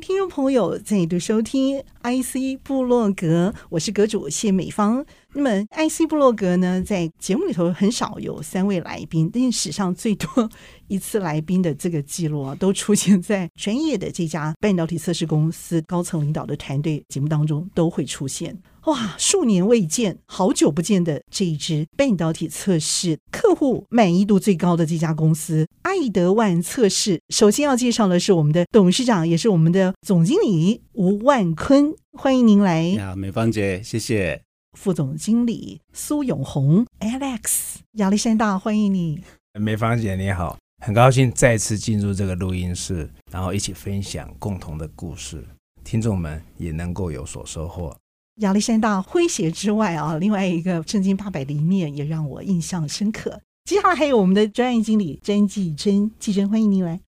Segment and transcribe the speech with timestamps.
[0.00, 5.04] 听众朋友再度收听 IC 部落格，我是阁主谢美芳。
[5.32, 10.50] 那么，IC 部落格呢，在节目里头很少有三位来宾，但是史上最多
[10.88, 18.56] 一次来宾的这个记录啊，都出现在专业的这家半导体测试公司高层领导的团队节目当中都会出现。
[18.86, 27.20] 哇，数年未见，好久不见的这一支半导体测试客户满意度最高的这家公司——爱德万测试。
[27.30, 32.82] 首先要介绍的是我们的董事长，也是我们的总经理吴万坤，欢迎您来。
[32.84, 34.40] 你好，美芳姐，谢谢。
[34.78, 39.20] 副总经理苏永红，Alex，亚历山大，欢迎你。
[39.58, 45.44] 美芳姐你好，很高兴再次进入这个录音室，然后一起分享共同的故事，
[45.82, 47.92] 听众们也能够有所收获。
[48.36, 53.40] 亚历山大诙谐之外啊，另外一个正经八百的一面也让我印象深刻。
[53.64, 57.00] 接下来还有我们的专业经理詹继珍，继珍，欢迎您来。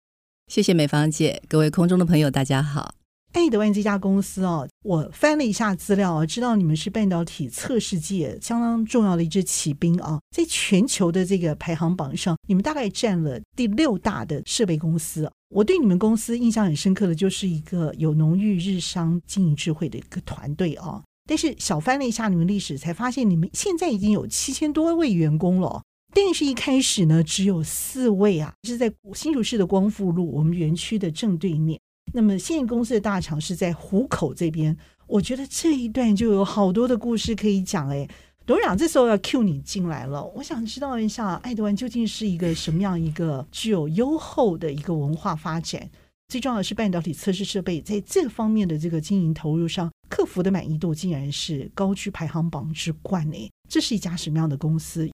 [0.47, 2.93] 谢谢美芳姐，各位空中的朋友，大家好。
[3.33, 15.29] 爱德万这家公司哦，我翻了一下资料，知道你们是半导体测试界相当重要的一支骑兵啊，在全球的这个排行榜上，你们大概占了第六大的设备公司。
[15.49, 21.03] 我对你们公司印象很深刻的就是一个有浓郁日商经营智慧的一个团队啊。
[21.27, 25.83] 但是小翻了一下你们历史，才发现你们现在已经有七千多位员工了。
[26.13, 31.79] 但是，一开始呢，只有四位啊，是在新竹市的光复路我们园区的正对面。
[32.13, 34.75] 那么，现在公司的大厂是在湖口这边。
[35.05, 37.89] 我觉得这一段就有好多的故事可以讲。
[37.89, 38.07] 哎，
[38.45, 40.23] 董事长，这时候要 cue 你进来了。
[40.35, 45.87] 我想知道一下，爱德万究竟是一个什么样一个具有优厚的一个文化发展？
[46.29, 53.27] 最重要的是，半导体测试设备在这方面的这个经营投入上，客服的满意度竟然是高居排行榜之冠。
[53.33, 55.09] 哎，这是一家什么样的公司？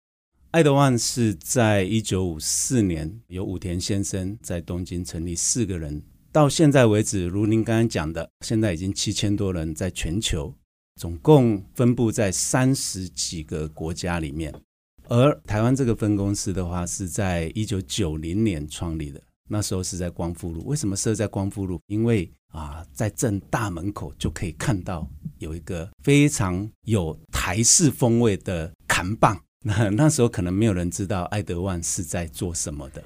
[0.52, 6.02] 爱德万是在一九五四年由武田先生在东京成立，四个人。
[6.32, 10.54] 到现在为止，如您刚刚讲的，现在已经七千多人，在全球
[10.96, 14.54] 总共分布在三十几个国家里面。
[15.10, 19.22] 而台湾这个分公司的话，是在一九九零年创立的，
[19.54, 20.66] 那时候是在光复路。
[20.66, 21.80] 为什么设在光复路？
[21.86, 29.40] 因为啊，在正大门口就可以看到有一个非常有台式风味的扛棒。
[29.64, 33.04] 那那时候可能没有人知道爱德万是在做什么的。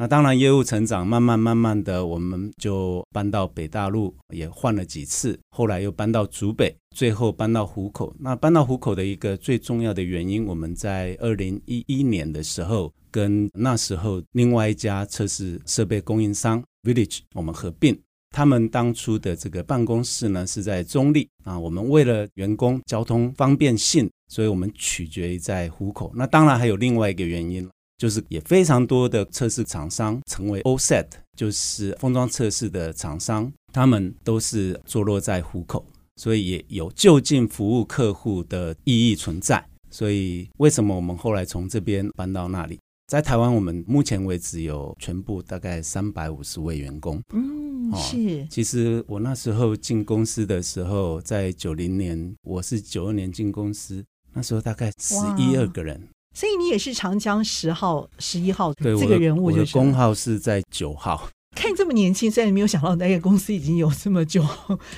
[0.00, 8.10] 那当然，业务成长慢慢慢慢的，我们就搬到北大陆，也换了几次，后来又搬到竹北，最后搬到湖口。
[8.18, 18.00] 那搬到湖口的一个最重要的原因，我们在二零一一年的时候，跟那时候另外一家测试设备供应商 Village 我们合并，
[18.30, 26.10] 他们当初的这个办公室呢是在中坜啊，我们为了员工交通方便性，所以我们取决于在湖口。
[26.14, 27.68] 那当然还有另外一个原因。
[28.00, 31.04] 就是也非常多的测试厂商成为 OSET，
[31.36, 35.84] 就是封装测试的厂商，他们都是坐落在虎口，
[36.16, 39.62] 所以也有就近服务客户的意义存在。
[39.90, 42.78] 所以为什么我们后来从这边搬到那里？
[43.06, 47.20] 在台湾，我们目前为止有全部大概三百五十位员工。
[47.34, 48.46] 嗯，是。
[48.46, 54.02] 其实我那时候进公司的时候，在九零年，我是九二年进公司，
[54.32, 56.00] 那时候大概十一二个人。
[56.40, 61.28] 所以你也是长江十号、十一号这个人物，就是工号是在九号。
[61.54, 64.42] 看这么年轻，虽然没有想到那个公司已经有这么久，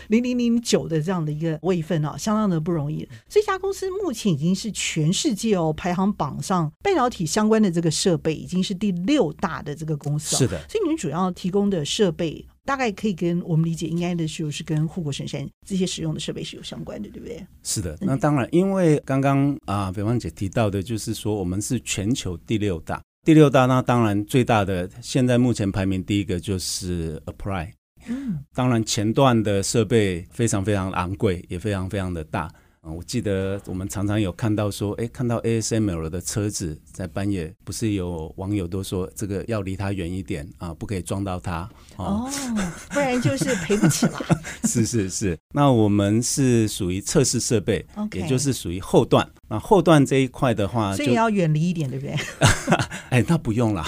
[0.07, 3.09] 零零零九的这样的一个位分啊，相当的不容易。
[3.29, 10.39] 这家公司目前已经是全世界哦排行榜上半导体相关的这个设备已经是第六大的这个公司了。
[10.39, 12.47] 是的，所以你们主要提供的设备。
[12.65, 17.45] 大概可以跟我们理解，应该的就是跟护国神山这些使用的设备是有相关的，对不对？
[17.63, 27.71] 是的，那当然，因为刚刚啊，北方姐提到的，就是说我们是全球第六大，第六大，那当然最大的，现在目前排名第一个就是 Apply，
[28.07, 32.53] 嗯，当然前段的设备非常非常昂贵，也非常非常的大。
[32.91, 42.31] 我记得我们常常有看到说，哎，看到 ASML 的车子在半夜，不是有网友都说这个要离他远一点啊，不可以撞到他哦，哦，
[42.91, 44.21] 不然就是赔不起了。
[44.65, 49.29] 是是是，那我们是属于测试设备.也就是属于后段。
[49.49, 52.17] 那后段这一块的话，所以要远离一点，对不对？
[53.11, 53.85] 哎，那不用了。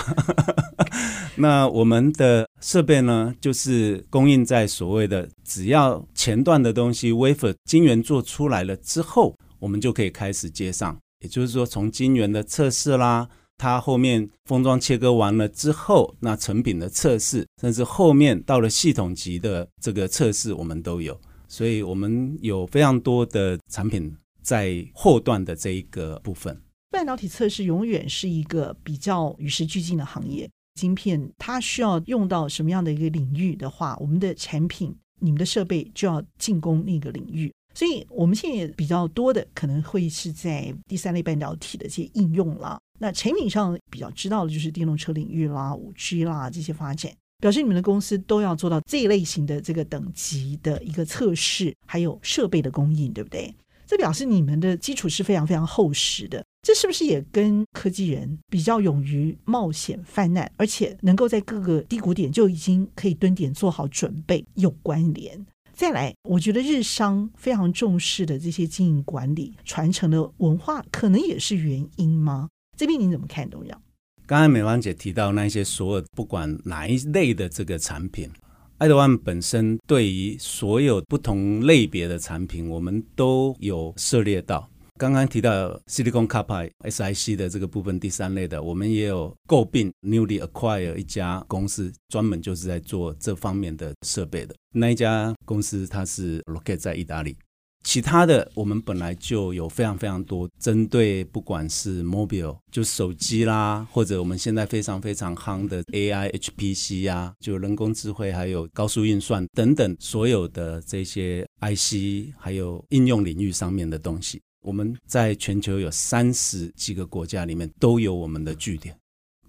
[1.36, 10.96] 那我们的设备呢，就是供应在所谓的只要前段的东西 wafer 晶圆做出来了之后，我们就可以开始接上。
[11.20, 13.28] 也就是说，从晶圆的测试啦，
[13.58, 21.18] 它后面封装切割完了之后，那成品的测试，甚至后面到了系统级的这个测试，我们都有。
[21.48, 26.60] 所以我们有非常多的产品在后段的这一个部分。
[26.90, 30.48] 半导体测试永远是一个比较与时俱进的行业。
[30.74, 37.52] 晶片它需要用到什么样的一个领域的话，我们的产品、你们的设备就要进攻那个领域。
[37.74, 42.78] 所以，我们现在也比较多的可能会是在第三类半导体的这些应用了。
[43.00, 53.52] 那产品上比较知道的就是电动车领域啦、五 G 啦这些发展，表示你们的公司都要做到这一类型的这个等级的一个测试，还有设备的供应，对不对？
[53.86, 56.43] 这表示你们的基础是非常非常厚实的。
[56.64, 65.44] 这是不是也跟科技人比较勇于冒险犯难，而且能够在各个低谷点就已经可以蹲点做好准备有关联？
[65.74, 72.48] 再来，我觉得日商非常重视的这些经营管理传承的文化，可能也是原因吗？
[72.78, 73.82] 这边您怎么看，东阳？
[74.24, 78.30] 刚才美芳姐提到那些所有不管哪一类的这个产品，
[78.78, 84.66] 爱德万本身对于所有不同类别的产品，我们都有涉猎到。
[84.96, 94.54] 刚刚提到 Silicon Carbide SiC 的这个部分，第三类的，我们也有诟病 newly acquire 一家公司，专门就是在做这方面的设备的。
[94.72, 97.36] 那一家公司它是 locate 在意大利。
[97.82, 114.40] 其他的，我们本来就有非常非常多针对，不管是 mobile 就手机啦，或者我们现在非常非常夯的 AI HPC 呀、就人工智慧，还有高速运算等等，所有的这些 IC 还有应用领域上面的东西。
[114.64, 118.96] 我们在全球有三十几个国家里面都有我们的据点，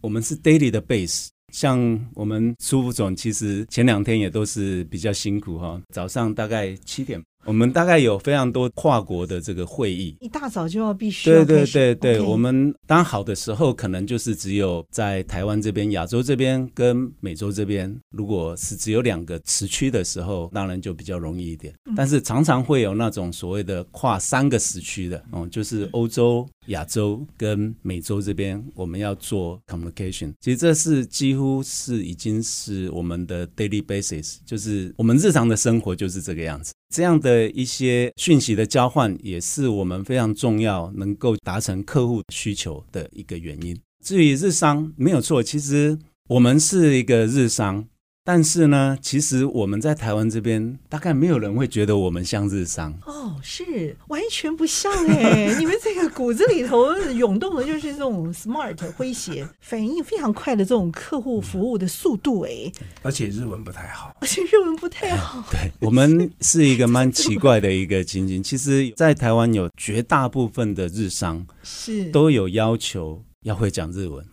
[0.01, 1.29] 我们是 daily 的 base。
[1.53, 7.23] 像我们苏副总，其实前两天也都是比较辛苦哈，早上大概七点。
[7.45, 11.45] 我们大概有非常多跨国的这个会议，一大早就要必须要。
[11.45, 21.73] 对对对对我们当好的时候，可能就是只有在台湾这边、亚洲这边跟美洲这边，如果是只有两个时区的时候，当然就比较容易一点。
[21.85, 30.33] 嗯、但是常常会有那种所谓的跨三个时区的，哦、嗯，就是欧洲、亚洲跟美洲这边，我们要做 communication。
[30.41, 36.73] 其实这是几乎是已经是我们的 daily basis，就是我们日常的生活就是这个样子。
[36.89, 43.77] 这样的一些讯息的交换，也是我们非常重要，能够达成客户需求的一个原因。
[44.03, 45.97] 至于日商，没有错，其实
[46.29, 47.85] 我们是一个日商。
[48.27, 55.53] 但是呢，其实我们在台湾这边，大概没有人会觉得我们像日商哦，是完全不像哎！
[55.59, 62.71] 你们这个骨子里头涌动的就是这种 smart 诙谐、反应非常快的这种客户服务的速度哎，
[63.03, 65.45] 而且日文不太好，而且日文不太好。
[65.53, 68.41] 对，我们是一个蛮奇怪的一个情形。
[68.43, 74.25] 其实，在台湾有绝大部分的日商是都有要求要会讲日文。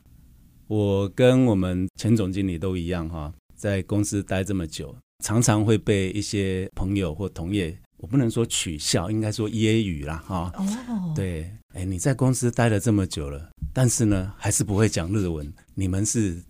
[0.66, 3.30] 我跟我们前总经理都一样哈。
[3.62, 4.92] 在公司待这么久，
[5.24, 10.52] 常常会被一些朋友或同业，我不能说取笑，应该说揶揄啦，哈。
[10.56, 15.48] 哦，对，哎，你在公司待了这么久了，但是呢，还是不会讲日文。
[15.76, 16.42] 你们是？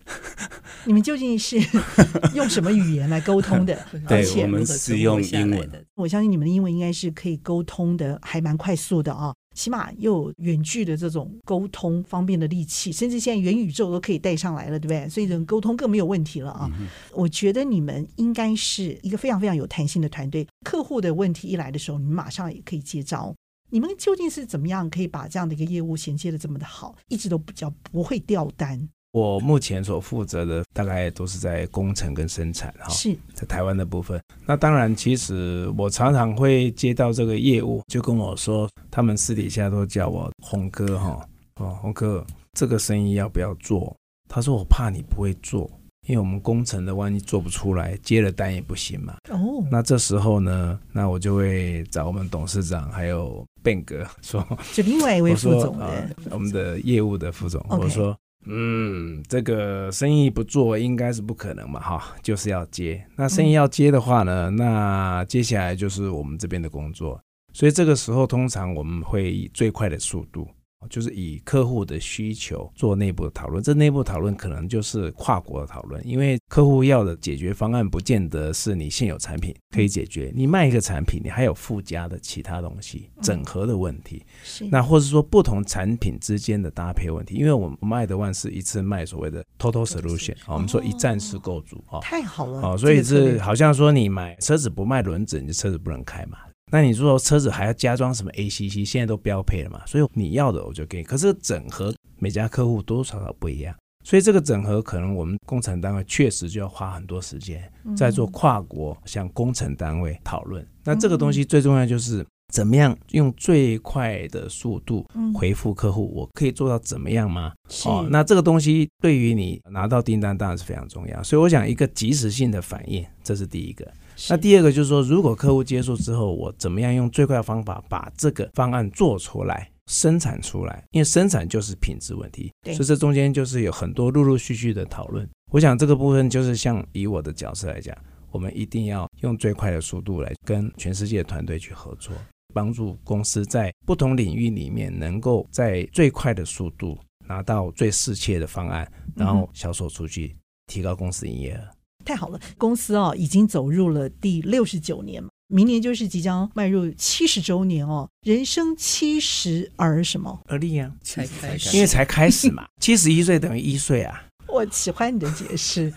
[0.85, 1.59] 你们究竟是
[2.33, 3.77] 用什么语言来沟通的？
[4.09, 5.85] 对，我们是用英文的。
[5.93, 9.31] 我相信你们的英文应该是可以沟通的，还蛮快速的啊。
[9.53, 15.07] 起码又有远距的这种沟通方便的利器，甚至现在元宇宙都可以带上来了，对不对？
[15.09, 16.69] 所以这种沟通更没有问题了啊！
[16.79, 20.47] 嗯、我觉得你们应该是一个非常非常有弹性的团队。
[20.65, 23.33] 客户的问题一来的时候，你们马上也可以接招。
[23.69, 28.87] 你们究竟是怎么样可以把这样的一个业务衔接的这么的好，一直都比较不会掉单？
[29.13, 34.19] 我目前所负责的大概都是在工程跟生产哈，是在台湾的部分。
[34.43, 41.27] 那当然，其实我常常会接到这个业务，就跟我说，他们私底下都叫我鸿哥哈，
[41.57, 43.95] 哦，鸿哥，这个生意要不要做？
[44.27, 45.69] 他说我怕你不会做，
[46.07, 49.17] 因为我们工程的万一做不出来，接了单也不行嘛。
[49.29, 54.43] 哦，那这时候呢，那我就会找我们董事长还有 Ben 哥说，
[54.73, 58.17] 就另外一位副总的，呃，我们的业务的副总，我.说。
[58.45, 63.05] 嗯，这个生意不做应该是不可能嘛，哈，就是要接。
[63.15, 67.19] 那生意要接的话呢，嗯、那接下来就是我们这边的工作。
[67.53, 70.47] 所以这个时候，通常我们会以最快的速度。
[70.89, 80.31] 就是以客户的需求做内部的讨论，这内部讨论可能就是跨国的讨论，因为客户要的解决方案不见得是你现有产品可以解决。
[80.35, 87.35] 你卖一个产品，你还有附加的其他东西，整合的问题，是那或者说不同产品之间的搭配问题。
[87.35, 96.37] 因为我们卖的万是一次卖所谓的 total solution，我们说一站式构筑啊，太好了啊，所以是好像说你买车子不卖轮子，你的车子不能开嘛。
[96.73, 98.83] 那你说车子还要加装什么 ACC？
[98.83, 101.03] 现在都标配了嘛，所以你要的我就给你。
[101.03, 103.75] 可是整合每家客户多多少少不一样。
[104.03, 110.67] 所以这个整合可能我们工程单位确实就要花很多时间在做跨国向工程单位讨论。
[110.83, 117.53] 那这个东西最重要就是怎么样用最快的速度回复客户，我可以做到怎么样吗？
[117.85, 121.21] 哦，那这个东西对于你拿到订单当然是非常重要。
[121.21, 123.89] 所以我想一个及时性的反应，这是第一个。
[124.29, 129.69] 那第二个就是说，如果客户接受之后，我怎么样用最快的方法把这个方案做出来？
[129.87, 135.29] 生产出来，因为生产就是品质问题，所以这中间就是有很多陆陆续续的讨论。
[135.51, 137.93] 我想这个部分就是像以我的角色来讲，
[138.31, 142.13] 我们一定要用最快的速度来跟全世界的团队去合作，
[142.53, 150.33] 帮助公司在不同领域里面能够在最快的速度拿到最适切的方案，然后销售出去，
[150.67, 151.61] 提高公司营业额。
[152.03, 155.29] 太好了，公司哦已经走入了第六十九年嘛。
[155.47, 164.25] 明年就是即将迈入七十周年哦，人生七十而什么而立啊，才开始，因为才开始嘛， 七十一岁等于一岁啊。
[164.47, 165.93] 我喜欢你的解释，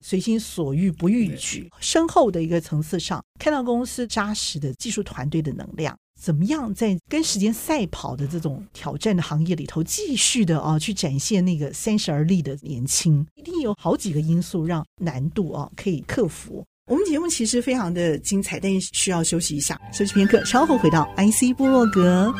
[0.00, 16.62] 随心所欲不逾矩，深厚的一个层次上，看到公司扎实的技术团队的能量，怎么样在跟时间赛跑的这种挑战的行业里头，继续的啊去展现那个三十而立的年轻，一定有好几个因素让难度啊可以克服。
[16.88, 22.30] 我们节目其实非常的精彩，但是需要休息一下，休息片刻，稍后回到 IC 部落格。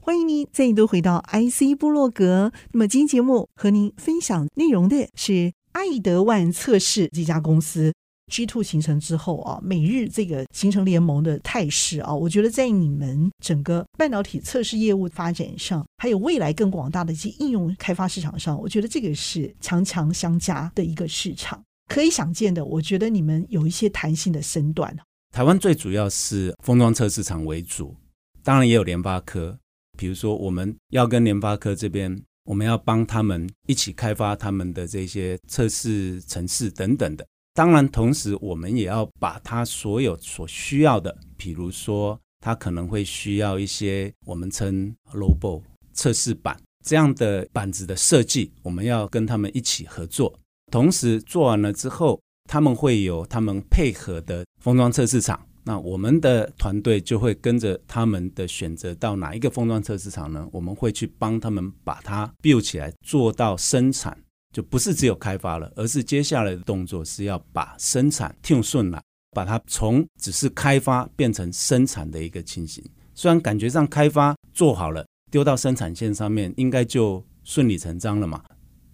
[0.00, 2.50] 欢迎您再度回到 IC 部落格。
[2.72, 7.92] 那么今天节目和您分享内容的是爱德万测试这家公司。
[8.30, 21.60] G Two 形成之后啊，美日这个形成联盟的态势啊，我觉得在你们整个半导体测试业务发展上，还有未来更广大的一些应用开发市场上，我觉得这个是强强相加的一个市场。
[21.88, 24.96] 可以想见的，我觉得你们有一些弹性的身段。
[25.34, 27.96] 台湾最主要是封装测试厂为主，
[28.44, 29.58] 当然也有联发科。
[29.98, 37.26] 比如说，我们要跟联发科这边，我们要帮他们一起开发他们的这些测试程式等等的。
[37.52, 50.32] 当然，同时我们也要把他所有所需要的，比如说，他可能会需要一些我们称 robot 测试板这样的板子的设计，我们要跟他们一起合作。
[50.70, 60.48] 同时做完了之后，他们会有他们配合的封装测试厂，那我们的团队就会跟着他们的选择到哪一个封装测试厂呢？
[60.52, 64.16] 我们会去帮他们把它 build 起来，做到生产。
[64.52, 69.00] 就不是只有开发了，而是接下来的动作是要把生产听顺了，
[69.30, 72.84] 把它从只是开发变成生产的一个情形。
[73.14, 78.42] 虽然感觉上开发做好了，丢到生产线上面应该就顺理成章了嘛。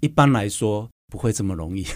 [0.00, 1.87] 一般来说不会这么容易。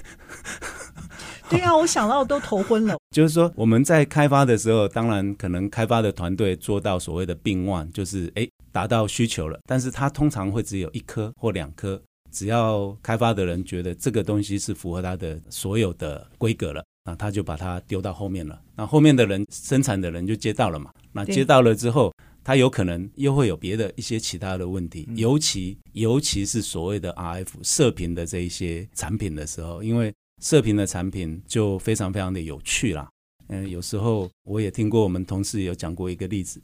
[1.51, 2.97] 对啊， 我想到都头昏了。
[3.11, 12.01] 就是说我们在开发的时候，当然可能开发的团队做到所谓的并万，就是诶达到需求了，但是它通常会只有一颗或两颗。
[12.33, 18.57] 只要开发的人觉得这个东西是符合他的所有的规格了，那他就把它丢到后面了。
[18.77, 20.93] 那后面的人生产的人就接到了嘛。
[21.11, 22.15] 那接到了之后，
[22.45, 33.09] 他有可能又会有别的一些其他的问题，尤其尤其是所谓的 RF 射频的这一些产品的时候，因为射频的产品就非常非常的有趣啦。
[33.49, 36.61] 嗯，有时候我也听过我们同事有讲过一个例子，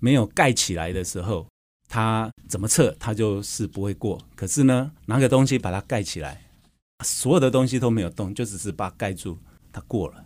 [0.00, 1.46] 没有盖起来的时候。
[1.88, 4.18] 它怎么测，它就是不会过。
[4.34, 6.42] 可是呢，拿个东西把它盖起来，
[7.04, 9.36] 所有的东西都没有动，就只是把它盖住，
[9.70, 10.24] 它过了。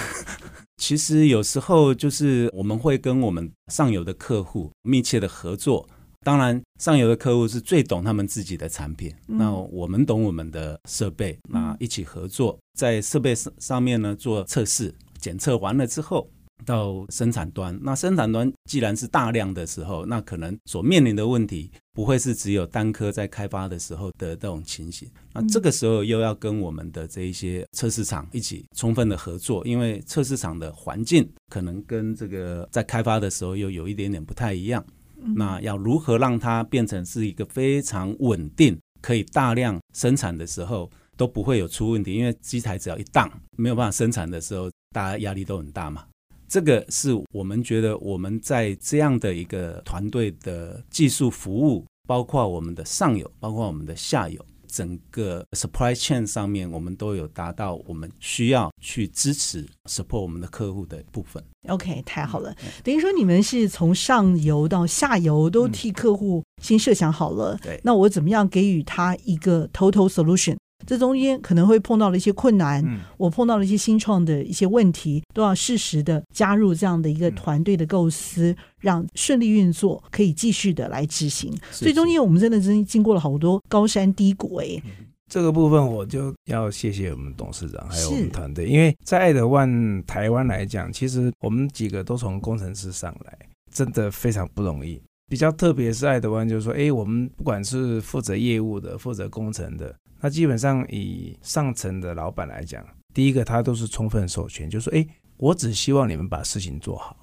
[0.80, 5.86] 其实有时候就是我们会跟我们上游的客户密切的合作。
[6.28, 16.28] 当然，上游的客户是最懂他们自己的产品，嗯、那我们懂我们的设备，那一起合作，在设备上上面呢做测试，检测完了之后。
[16.66, 25.08] 到生产端，那生产端既然是大量的时候，那可能所面临的问题不会是只有单颗在开发的时候的这种情形。
[25.32, 34.84] 那这个时候又要跟我们的这一些测试厂一起充分的合作，因为测试厂的环境可能跟这个在开发的时候又有一点点不太一样。
[35.34, 42.14] 那要如何让它变成是一个非常稳定、可以大量生产的时候都不会有出问题？
[42.14, 46.04] 因为机台只要一当没有办法生产的时候，大家压力都很大嘛。
[46.48, 61.42] 这个是我们觉得我们在这样的一个团队的技术服务，包括我们的上游，包括我们的下游，整个 supply chain 上面，我们都有达到我们需要去支持 support 我们的客户的部分。
[61.68, 70.56] OK，太好了，嗯、等于说你们是从上游到下游都替客户先设想好了，对、嗯，那我怎么样给予他一个 total solution？
[70.86, 81.52] 这中间可能会碰到了一些困难，嗯、我碰到了一些新创的一些问题，都要适时的加入这样的一个团队的构思，嗯、让顺利运作，可以继续的来执行。
[81.70, 84.80] 是是，所以中间我们真的真经过了好多高山低谷哎。
[85.28, 93.38] 这个部分我就要谢谢我们董事长还有我们团队，因为在爱德万台湾来讲，其实我们几个都从工程师上来，
[93.70, 94.98] 真的非常不容易。
[95.28, 102.84] 比较特别是爱德万，就是说，哎，我们不管是负责业务的、负责工程的，那基本上以上层的老板来讲，
[103.14, 105.06] 第一个他都是充分授权，就是说，哎，
[105.36, 107.16] 我只希望你们把事情做好。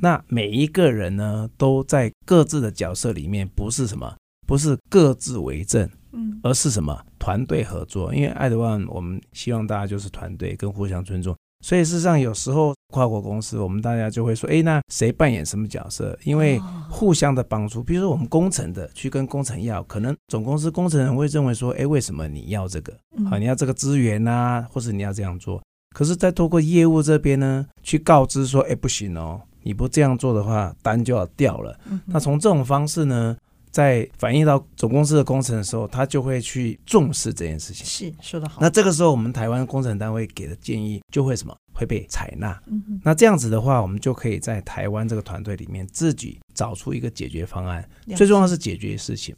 [0.00, 4.16] 那每一个人呢，都在各自的角色里面，不是什么，
[4.46, 5.88] 不是各自为政。
[6.12, 8.14] 嗯，而是什么团队合作？
[8.14, 11.36] 因为爱德万，我们希望大家就是团队跟互相尊重。
[11.60, 16.16] 所以事实上，有时候跨国公司，我们大家就会说，哎，那谁扮演什么角色？
[16.22, 17.82] 因为互相的帮助。
[17.82, 22.92] 比如说，我们工程的去跟工程要，可能总公司工程人会认为说，哎，为什么你要这个？
[23.28, 25.60] 好，你要这个资源啊，或是你要这样做。
[25.94, 31.76] 可是，再透过业务这边呢，去告知说，哎，不行哦，你不这样做的话，单就要掉了。
[32.06, 33.36] 那从这种方式呢？
[33.70, 37.86] 在反映到总公司的工程的时候，他就会去重视这件事情。
[37.86, 38.60] 是说得好。
[38.60, 42.60] 那这个时候，我们台湾工程单位给的建议就会什么会被采纳。
[42.66, 43.00] 嗯。
[43.04, 47.88] 那这样子的话，我们就可以在台湾这个团队里面自己找出一个解决方案。
[48.16, 49.34] 最重要是解决事情。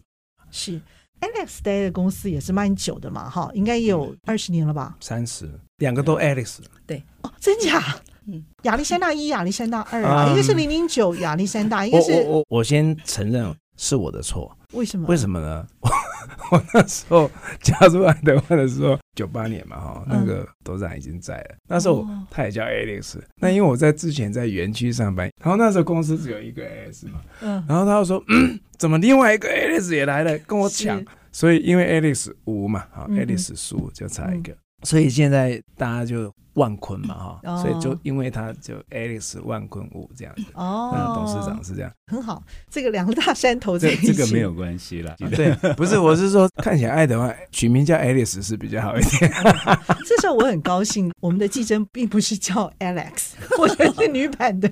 [0.50, 0.80] 是
[1.20, 4.96] Alex 待的公司也是蛮久的嘛，哈，应该也有二十年了吧？
[5.00, 6.58] 三十，两个都 Alex。
[6.86, 7.02] 对。
[7.22, 7.82] 哦，真假？
[8.26, 8.44] 嗯。
[8.62, 12.12] 亚历山大一、亚历山大二啊，一个是零零九亚历山大，一个是……
[12.22, 13.54] 我我我先承认。
[13.82, 15.06] 是我的错，为什么？
[15.08, 15.66] 为什么呢？
[15.80, 15.88] 我
[16.52, 17.30] 我那时候
[17.62, 21.54] 加入爱德华的时候，九八年嘛，哈，那个董事长已经在了。
[21.66, 31.02] 那时候他也叫 Alex，那因为我在之前在园区上班，然后那时候公司只有一个 Alex 嘛，嗯，然后他就说，嗯，怎么另外一个 Alex 也来了，跟我抢？
[31.32, 36.32] 所以因为 Alex 无嘛，哈，Alex 输就差一个，所以现在大家就。
[36.54, 42.42] 万坤嘛哈， 所以就因为他就 Alex 万坤五这样子哦，那董事长是这样，很好。
[42.68, 45.14] 这个两个大山头在一起，这个没有关系啦。
[45.30, 49.32] 对，不是，我是说看起来爱德万取名叫 Alex 是比较好一点。
[50.04, 54.68] 这时候我很高兴，我们的季珍并不是叫 Alex， 或者是女版的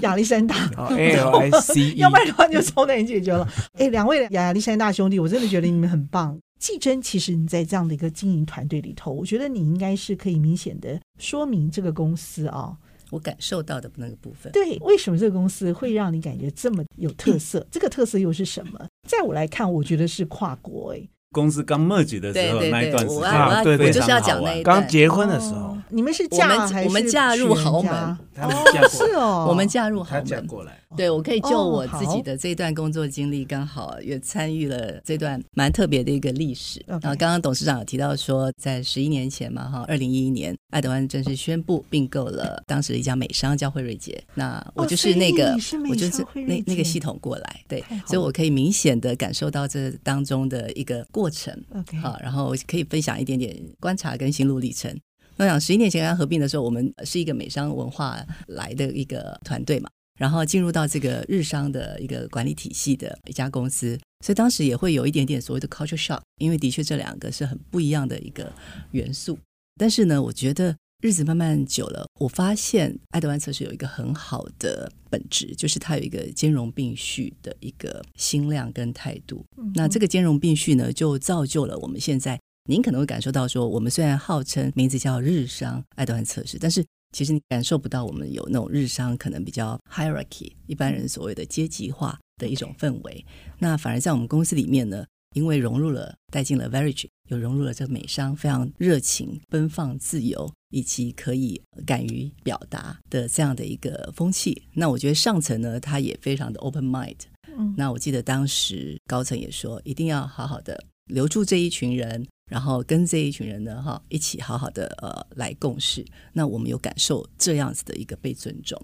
[0.00, 0.56] 亚历山大
[0.88, 3.46] ，L I C E，要不然的话就超难解决了。
[3.74, 6.36] 哎，两位亚历山大兄弟，我真的觉得你们很棒。
[6.58, 12.76] 季真，其实你在这样的一个经营团队里头，我觉得你应该是可以明显的说明这个公司啊、哦，
[13.10, 14.50] 我感受到的那个部分。
[14.52, 17.60] 对，为什么这个公司会让你感觉这么有特色？
[17.60, 18.86] 嗯、这个特色又是什么？
[19.08, 21.02] 在我来看，我觉得是跨国哎。
[21.32, 24.80] 公司刚 merge 的时候那一段时间，啊，对对，就是要讲那一段。
[24.80, 27.92] 刚结婚的时候，你们是嫁还是我们嫁入豪门？
[27.92, 30.24] 哦，是哦，我们嫁入豪门。
[30.24, 30.78] 他嫁过来。
[30.96, 36.82] 对，我可以就我自己的这段工作经历，刚好也参与了这段蛮特别的一个历史。
[36.86, 44.22] 然后刚刚董事长有提到说，在十一年前嘛，哈，二零一一年，爱德湾正式宣布并购了当时的一家美商叫惠瑞杰。
[44.34, 45.54] 那我就是那个，
[45.90, 51.54] 我就是那那个系统过来，对，所以我可以明显的感受到这当中的一个过程。
[51.74, 54.98] OK，好，然后可以分享一点点观察跟心路历程。
[55.36, 59.90] 我想十一年前跟他合并的时候，我们是一个美商文化来的一个团队嘛。
[60.18, 68.50] 然后进入到这个日商的一个管理体系的一家公司，所以当时也会有一点点所谓的 culture shock，因为的确这两个是很不一样的一个
[68.92, 69.38] 元素。
[69.78, 79.44] 但是呢，我觉得日子慢慢久了，我发现爱德湾测试有一个很好的本质，就是它有一个兼容并蓄的一个心量跟态度。
[79.74, 93.24] 那这个兼容并蓄呢，就造就了我们现在，您可能会感受到说，我们虽然号称名字叫日商爱德万测试，但是其实你感受不到我们有那种日商可能比较 hierarchy，一般人所谓的阶级化的一种氛围。
[93.60, 104.60] 那反而在我们公司里面呢，因为融入了带进了 Varig，又融入了这个美商非常热情、奔放、自由以及可以敢于表达的这样的一个风气。
[104.74, 107.18] 那我觉得上层呢，他也非常的 open mind。
[107.56, 112.26] 嗯，那我记得当时高层也说，一定要好好的留住这一群人。
[112.50, 116.04] 然后跟这一群人呢，哈，一起好好的呃来共事。
[116.32, 118.80] 那我们有感受这样子的一个被尊重，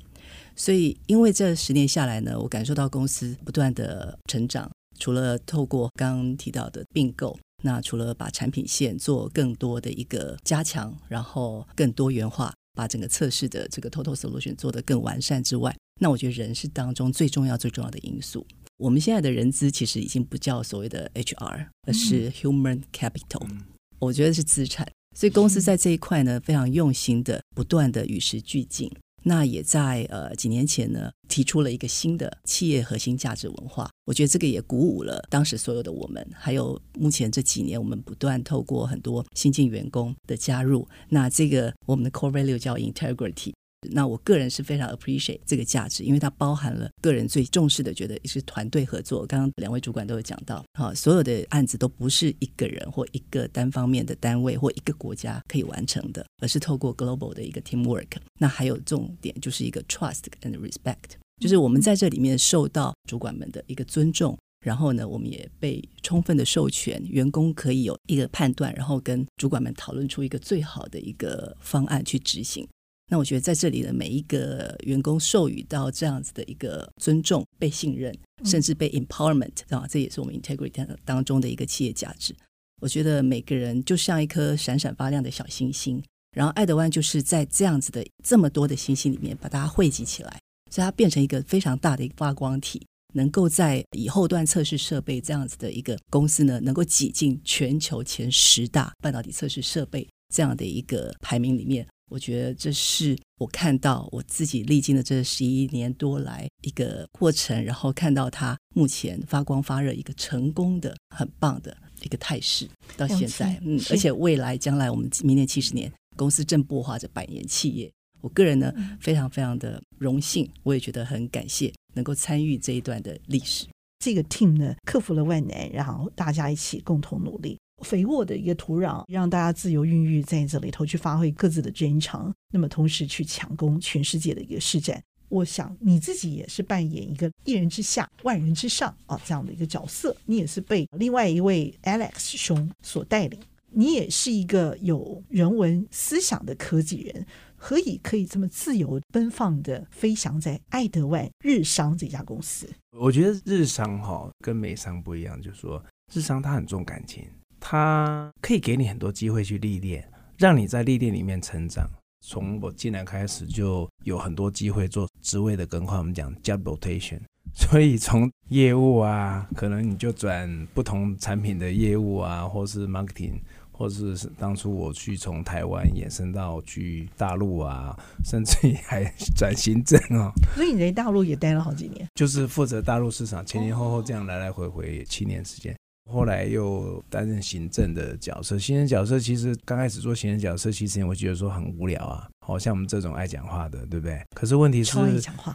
[0.56, 4.70] 所以因为这十年下来呢，我感受到公司不断的成长。
[4.98, 18.46] 除了透过刚刚提到的并购，那除了把产品线做更多的一个加强，然后更多元化，把整个测试的这个 total solution 做得更完善之外，那我觉得人是当中最重要最重要的因素。
[18.82, 23.62] 我们现在的人资其实已经不叫所谓的 HR，而是 Human Capital，嗯，
[24.00, 24.90] 我觉得是资产。
[25.16, 28.90] 所以公司在这一块呢，非常用心的，不断的与时俱进，
[29.22, 33.88] 那也在呃几年前呢，提出了一个新的企业核心价值文化。
[34.06, 43.52] 我觉得这个也鼓舞了当时所有的我们，还有目前这几年我们不断透过很多新进员工的加入，那这个我们的 core value 叫 integrity。
[43.90, 49.26] 那我个人是非常 appreciate 这个价值，因为它包含了个人最重视的，觉得是团队合作。
[49.26, 58.08] 刚刚两位主管都有讲到，好，所有的案子都不是一个人或一个单方面的单位或一个国家可以完成的，而是透过 global 的一个 teamwork。
[58.38, 72.66] 那还有重点就是一个 trust and respect，就是我们在这里面受到主管们的一个尊重，然后呢，我们也被充分的授权，员工可以有一个判断，然后跟主管们讨论出一个最好的一个方案去执行。
[73.12, 78.10] 那我觉得在这里的每一个员工授予到这样子的一个尊重、被信任，
[78.42, 82.34] 甚至被 empowerment 啊，这也是我们 integrity 当中的一个企业价值。
[82.80, 86.02] 我觉得每个人就像一颗闪闪发亮的小星星，
[86.34, 92.80] 然后爱德湾就是在这样子的这么多的星星里面把大家汇集起来，所以它变成一个非常大的一个发光体，
[93.12, 101.86] 能够在以后端测试设备这样子的一个公司呢，能够挤进全球前十大半导体测试设备这样的一个排名里面。
[102.12, 118.70] 我觉得这是我看到我自己历经的这十一年多来一个过程，然后看到它目前发光发热一个成功的很棒的一个态势，到现在，嗯，而且未来将来我们明年七十年公司正擘画着百年企业，我个人呢
[119.00, 123.66] 非常非常的荣幸，我也觉得很感谢能够参与这一段的历史。
[124.04, 127.58] 这个 team 呢克服了万难，然后大家一起共同努力。
[127.82, 135.02] 肥沃的一个土壤，让大家自由孕育在这里头去发挥各自的专长，那么同时去抢攻全世界的一个市占。
[135.28, 143.40] 我想你自己也是扮演一个一人之下万人之上啊这样的一个角色，你也是被另外一位 Alex 兄所带领，
[143.70, 152.68] 你也是一个有人文思想的科技人，何以可以这么自由奔放的飞翔在爱德万日商这家公司？
[152.98, 157.24] 我觉得日商哈跟美商不一样，就是说日商它很重感情。
[157.64, 161.88] 它可以给你很多机会去历练，让你在历练里面成长。
[162.20, 167.20] 从我进来开始，就有很多机会做职位的更换，我们讲 job rotation。
[167.54, 179.04] 所以从业务啊，可能你就转不同产品的业务啊，或是 marketing，或是当初我去从台湾延伸到去大陆啊，甚至于还
[179.36, 180.32] 转行政啊。
[180.54, 185.76] 所以你在大陆也待了好几年，就是负责大陆市场，前前后后这样来来回回七年时间。
[186.10, 194.20] 后来又担任行政的角色，行政角色其实刚开始做行政角色，其实我觉得说很无聊啊，好像我们这种爱讲话的，对不对？
[194.34, 194.98] 可是问题是，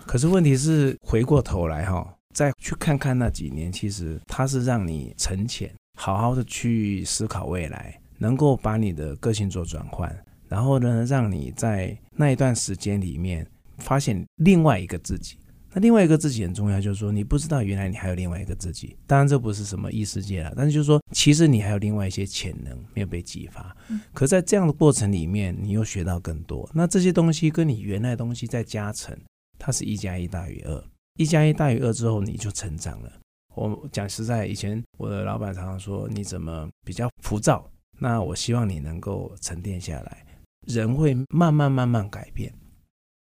[0.05, 10.15] 可是问题是回过头来哈，再去看看那几年，其实它是让你沉潜，好好的去思考未来，能够把你的个性做转换，
[10.47, 13.45] 然后呢，让你在那一段时间里面
[13.77, 15.37] 发现另外一个自己。
[15.77, 18.97] 那另外一个自己很重要，就是说你不知道原来你还有另外一个自己。
[19.05, 23.77] 当然这不是什么异世界了，但是就是说其实你还有另外一些潜能没有被激发。
[24.11, 26.67] 可在这样的过程里面，你又学到更多。
[26.73, 29.15] 那这些东西跟你原来的东西再加成，
[29.59, 30.83] 它是一加一大于二。
[31.19, 33.11] 一加一大于二之后，你就成长了。
[33.53, 40.25] 我讲实在，以前我的老板常常说你怎么比较浮躁，那我希望你能够沉淀下来。
[40.65, 42.51] 人会慢慢慢慢改变。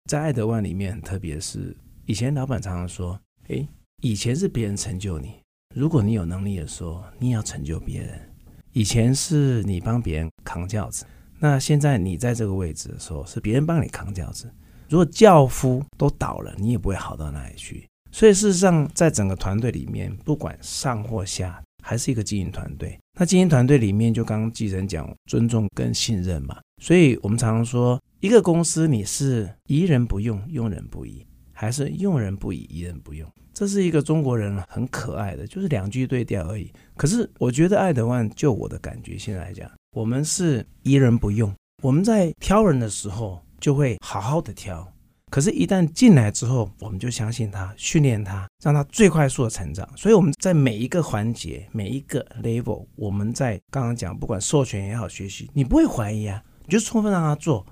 [0.09, 1.77] 在爱德万里面很特别是。
[2.07, 3.67] 以前老板常常说：“诶，
[4.01, 5.35] 以前是别人成就你，
[5.75, 8.33] 如果你有能力的时候，你也要成就别人。
[8.73, 11.05] 以前是你帮别人扛轿子，
[11.41, 14.49] 那现在你在这个位置的时候，是别人帮你扛轿子。
[14.89, 17.89] 如果轿夫都倒了，你也不会好到哪里去。
[18.13, 22.97] 所以事实上，在整个团队里面，不管上或下，还是一个经营团队。
[23.19, 26.57] 那经营团队里面，就刚刚继承讲尊重跟信任嘛。
[26.81, 31.27] 所以我们常常说，一个公司你是疑人不用，用人不疑。”
[31.59, 36.71] 还是用人不疑，疑人不用，这是一个中国人很可爱的，就是两句对调而已。
[36.97, 41.51] 可是我觉得爱德万，就我的感觉，现在来讲，我们是疑人不用。
[41.83, 44.87] 我们在挑人的时候，就会好好的挑。
[45.31, 49.87] 可是，一旦进来之后，我们就相信他，训练他，让他最快速的成长。
[49.97, 57.67] 所以我们在每一个环节、每一个 level，我们在刚刚讲，不管授权也好，学习，你不会怀疑啊，你就充分让他做，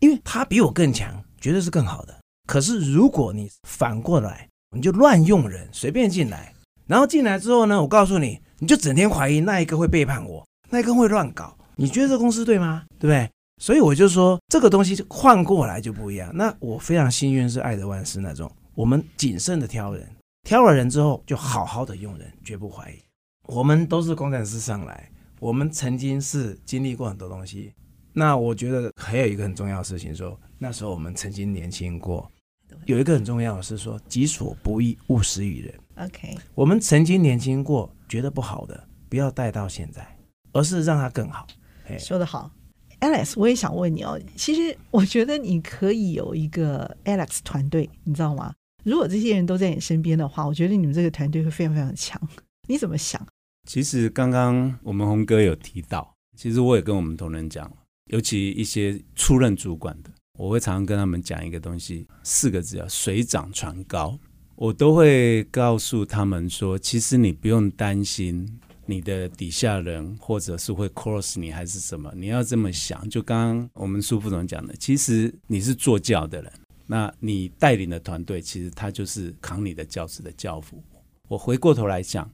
[0.00, 2.18] 因为他比我更强，绝对是更好的。
[2.46, 6.52] 可是，如果你反过来，你就乱用人，随便进来，
[6.86, 12.84] 然后进来之后呢，我告诉你，你就整天怀疑那一个会背叛我，那一个会乱搞，你觉得这公司对吗？
[12.98, 13.30] 对不对？
[13.62, 16.30] 所以我就说，这个东西换过来就不一样。
[16.34, 20.06] 那我非常幸运是爱德万斯那种，我们谨慎的挑人，
[20.42, 22.96] 挑了人之后就好好的用人，绝不怀疑。
[23.46, 27.72] 我们都是工程师上来，我们曾经是经历过很多东西。
[28.12, 32.30] 那我觉得还有一个很重要的事情，说那时候我们曾经年轻过。
[32.86, 35.74] 有一个很重要的是说，己所不欲，勿施于人。
[35.96, 40.06] OK，我们曾经年轻过，觉得不好的，不要带到现在，
[40.52, 41.46] 而是让它更好。
[41.98, 42.50] 说得好
[43.00, 44.20] ，Alex，我也想问你哦。
[44.36, 48.54] 其实我觉得你可以有一个 Alex 团队，你知道吗？
[48.84, 52.20] 如果这些人都在你身边的话，我觉得你们这个团队会非常非常强。
[52.66, 53.24] 你怎么想？
[53.68, 57.70] 其实刚刚我们红哥有提到，其实我也跟我们同仁讲，
[58.10, 60.10] 尤其一些出任主管的。
[60.38, 64.18] 我会常常跟他们讲一个东西，四个字叫“水涨船高”。
[64.56, 68.48] 我都会告诉他们说，其实你不用担心
[68.86, 73.08] 你的底下人或者是会 cross 你还是什么，你要这么想。
[73.08, 76.52] 就刚刚我们苏副总讲的，其实你是做教的人，
[76.86, 80.82] 那你带领的团队其实他就是扛你的教职的教父。
[81.28, 82.28] 我回过头来讲，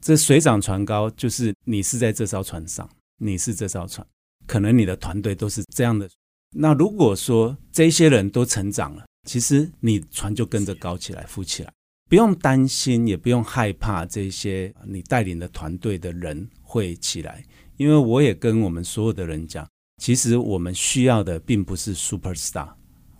[0.00, 4.06] 这水涨船高，就是你是在这艘船上，你是这艘船，
[4.46, 6.08] 可能你的团队都是这样的。
[6.56, 11.72] 那如果说这些人都成长了，其实你船就跟着高起来、浮起来，
[12.08, 17.44] 不用担心，也不用害怕这些你带领的团队的人会起来。
[17.76, 19.68] 因为我也跟我们所有的人讲，
[20.00, 22.72] 其实我们需要的并不是 super star，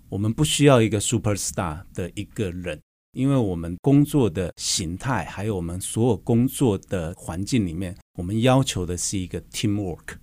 [0.07, 2.79] 我们不需要一个 super star 的一个人，
[3.11, 10.15] 因为我们工作的形态还有我们所有工作的环境里面，我们要求的是一个 teamwork。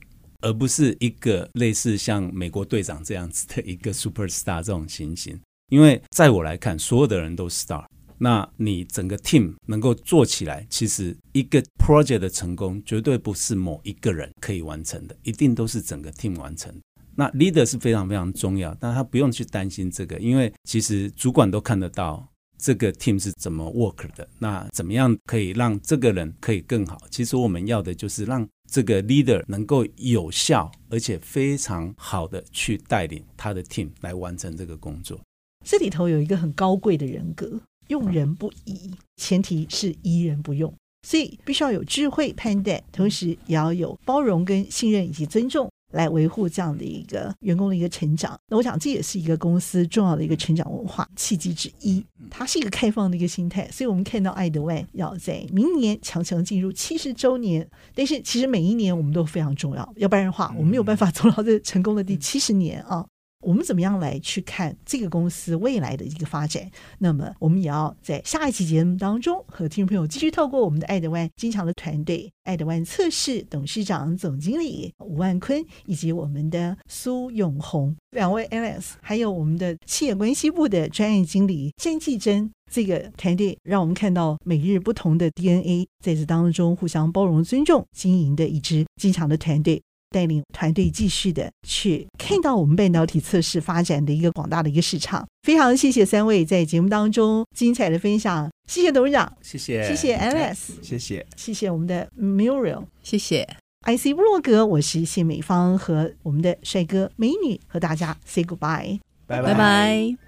[0.43, 7.85] 而不是一个类似像美国队长这样子的 一个 superstar 这种情形，因为在我来看，所有的人都 star，
[8.19, 16.75] 那你整个 team 能够做起来，其实一个 project 的成功绝对不是某一个人可以完成的，一定都是整个 team 完成。
[17.15, 22.27] 那 leader 是非常非常重要，但他不用去担心这个，因为其实主管都看得到
[22.59, 27.01] 这个 team 是怎么 work 的，那怎么样可以让这个人可以更好？
[27.11, 28.49] 其实我们要的就是让。
[28.73, 35.21] 这个 leader 能够有效而且非常好的去带领他的 team 来完成这个工作。
[35.63, 40.75] 这里头有一个很高贵的人格，用人不疑，前提是疑人不用，
[41.07, 45.71] 所以必须要有智慧判断，同时也要有包容跟信任以及尊重。
[45.93, 52.05] 来维护这样的一个员工的一个成长，那我想这也是一个公司重要的一个成长文化契机之一。
[52.31, 63.05] 它是一个开放的一个心态，所以我们看到爱德万要在明年强强进入七十周年，但是其实每一年我们都非常重要，要不然的话，我们没有办法走到这成功的第七十年啊。
[63.43, 66.71] 我们怎么样来去看这个公司未来的一个发展？
[66.99, 89.83] 那么，我们也要在下一期节目当中和听众朋友继续透过我们的爱德万金强的团队，爱德万测试董事长、总经理吴万坤，以及我们的苏永红两位 Alex，还有我们的企业关系部的专业经理詹继珍，这个团队让我们看到每日不同的 DNA，在这当中互相包容、尊重、经营的一支经常的团队。
[90.13, 103.49] 带领团队继续的去看到我们半导体测试发展的一个广大的一个市场，非常谢谢三位在节目当中精彩的分享，谢谢董事长，谢谢，谢谢 Alex，谢谢，谢谢我们的 Muriel，谢谢。
[103.85, 110.22] IC 部落格，我是谢美芳和我们的帅哥美女和大家 say goodbye，拜拜。